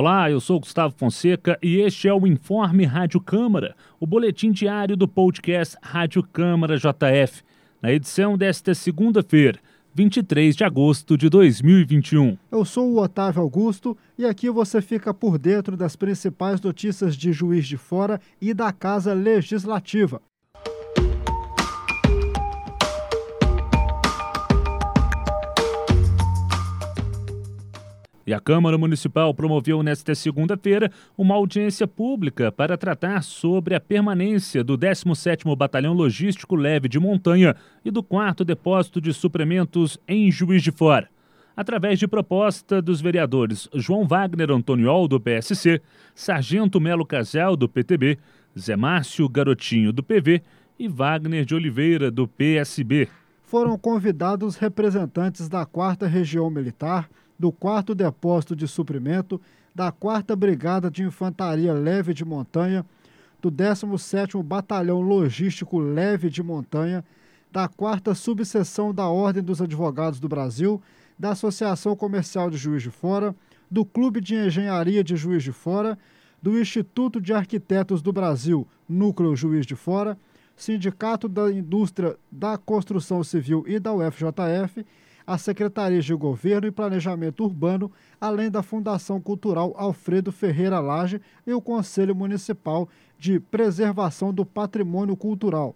[0.00, 4.96] Olá, eu sou Gustavo Fonseca e este é o Informe Rádio Câmara, o boletim diário
[4.96, 7.42] do podcast Rádio Câmara JF,
[7.82, 9.58] na edição desta segunda-feira,
[9.92, 12.38] 23 de agosto de 2021.
[12.48, 17.32] Eu sou o Otávio Augusto e aqui você fica por dentro das principais notícias de
[17.32, 20.22] Juiz de Fora e da Casa Legislativa.
[28.28, 34.62] E a Câmara Municipal promoveu nesta segunda-feira uma audiência pública para tratar sobre a permanência
[34.62, 40.62] do 17º Batalhão Logístico Leve de Montanha e do 4 Depósito de Suprimentos em Juiz
[40.62, 41.08] de Fora.
[41.56, 45.80] Através de proposta dos vereadores João Wagner Antoniol, do PSC,
[46.14, 48.18] Sargento Melo Casal, do PTB,
[48.58, 50.42] Zé Márcio Garotinho, do PV
[50.78, 53.08] e Wagner de Oliveira, do PSB.
[53.42, 59.40] Foram convidados representantes da 4 Região Militar, do 4 Depósito de Suprimento,
[59.74, 62.84] da 4 Brigada de Infantaria Leve de Montanha,
[63.40, 67.04] do 17º Batalhão Logístico Leve de Montanha,
[67.52, 70.82] da 4 Subseção da Ordem dos Advogados do Brasil,
[71.18, 73.34] da Associação Comercial de Juiz de Fora,
[73.70, 75.98] do Clube de Engenharia de Juiz de Fora,
[76.42, 80.16] do Instituto de Arquitetos do Brasil, Núcleo Juiz de Fora,
[80.56, 84.84] Sindicato da Indústria da Construção Civil e da UFJF
[85.28, 91.52] a Secretaria de Governo e Planejamento Urbano, além da Fundação Cultural Alfredo Ferreira Lage e
[91.52, 95.74] o Conselho Municipal de Preservação do Patrimônio Cultural.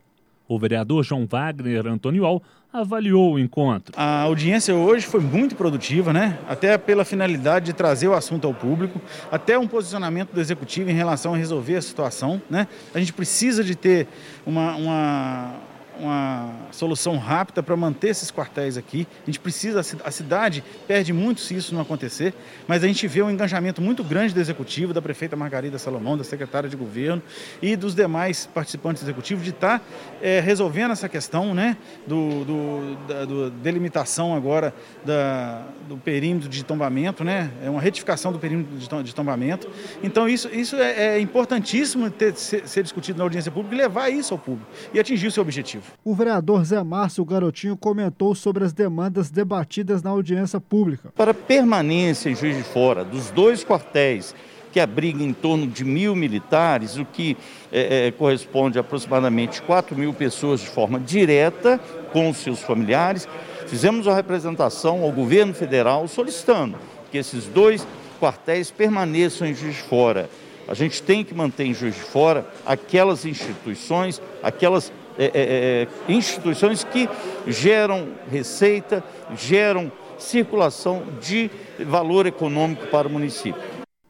[0.49, 2.43] O vereador João Wagner Antoniol
[2.73, 3.93] avaliou o encontro.
[3.95, 6.39] A audiência hoje foi muito produtiva, né?
[6.49, 8.99] Até pela finalidade de trazer o assunto ao público,
[9.31, 12.67] até um posicionamento do executivo em relação a resolver a situação, né?
[12.95, 14.09] A gente precisa de ter
[14.47, 15.55] uma, uma
[16.03, 19.07] uma solução rápida para manter esses quartéis aqui.
[19.23, 22.35] A gente precisa, a cidade perde muito se isso não acontecer,
[22.67, 26.25] mas a gente vê um engajamento muito grande do executivo, da prefeita Margarida Salomão, da
[26.25, 27.23] secretária de governo
[27.61, 29.85] e dos demais participantes executivos de estar tá,
[30.21, 31.77] é, resolvendo essa questão, né,
[32.07, 34.75] do, do, da do delimitação agora
[35.05, 39.69] da, do perímetro de tombamento, né, é uma retificação do perímetro de tombamento.
[40.03, 44.09] Então isso, isso é, é importantíssimo ter, ser, ser discutido na audiência pública e levar
[44.11, 45.92] isso ao público e atingir o seu objetivo.
[46.05, 51.13] O vereador Zé Márcio Garotinho comentou sobre as demandas debatidas na audiência pública.
[51.17, 54.35] Para permanência em Juiz de Fora dos dois quartéis
[54.73, 57.37] que abrigam em torno de mil militares, o que
[57.71, 61.79] é, é, corresponde a aproximadamente 4 mil pessoas de forma direta
[62.11, 63.29] com seus familiares.
[63.67, 66.79] Fizemos uma representação ao governo federal solicitando
[67.11, 67.87] que esses dois
[68.19, 70.29] quartéis permaneçam em Juiz de Fora.
[70.67, 76.13] A gente tem que manter em Juiz de Fora aquelas instituições, aquelas é, é, é,
[76.13, 77.09] instituições que
[77.47, 79.03] geram receita,
[79.37, 81.51] geram circulação de
[81.87, 83.61] valor econômico para o município.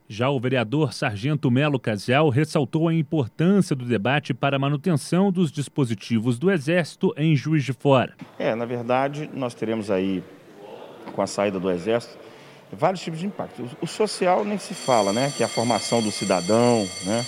[0.08, 5.50] Já o vereador Sargento Melo Casial ressaltou a importância do debate para a manutenção dos
[5.50, 8.14] dispositivos do Exército em Juiz de Fora.
[8.38, 10.22] É, na verdade, nós teremos aí,
[11.14, 12.18] com a saída do Exército,
[12.70, 13.64] vários tipos de impacto.
[13.80, 15.32] O social nem se fala, né?
[15.34, 17.24] Que é a formação do cidadão, né?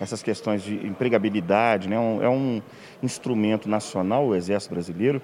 [0.00, 1.96] Essas questões de empregabilidade, né?
[1.96, 2.60] é um
[3.02, 5.22] instrumento nacional, o Exército Brasileiro,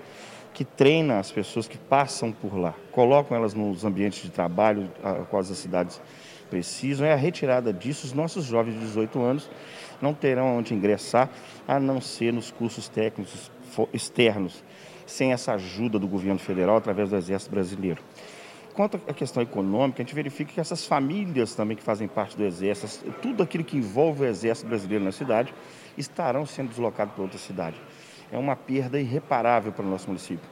[0.54, 5.14] que treina as pessoas que passam por lá, colocam elas nos ambientes de trabalho a
[5.24, 6.00] quais as cidades
[6.50, 7.06] precisam.
[7.06, 9.50] É a retirada disso, os nossos jovens de 18 anos
[10.00, 11.30] não terão onde ingressar,
[11.66, 13.50] a não ser nos cursos técnicos
[13.92, 14.62] externos,
[15.06, 18.02] sem essa ajuda do governo federal através do Exército Brasileiro.
[18.74, 22.42] Quanto à questão econômica, a gente verifica que essas famílias também que fazem parte do
[22.42, 25.52] Exército, tudo aquilo que envolve o Exército brasileiro na cidade,
[25.96, 27.76] estarão sendo deslocados para outra cidade.
[28.30, 30.48] É uma perda irreparável para o nosso município.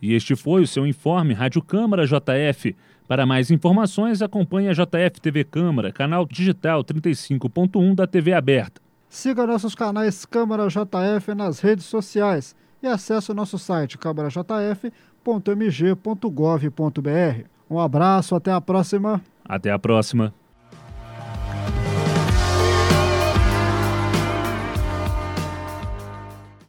[0.01, 2.73] E este foi o seu informe Rádio Câmara JF.
[3.09, 8.79] Para mais informações, acompanhe a JF TV Câmara, canal digital 35.1 da TV aberta.
[9.09, 13.97] Siga nossos canais Câmara JF nas redes sociais e acesse o nosso site
[15.27, 17.43] câmarajf.mg.gov.br.
[17.69, 19.21] Um abraço, até a próxima.
[19.43, 20.33] Até a próxima.